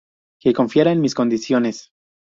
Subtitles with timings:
[0.45, 1.83] Que confiara en mis condiciones.